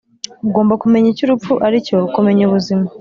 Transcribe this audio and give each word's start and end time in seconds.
ugomba 0.47 0.73
kumenya 0.81 1.07
icyo 1.09 1.23
urupfu 1.25 1.53
aricyo 1.65 1.97
kumenya 2.13 2.43
ubuzima. 2.45 2.87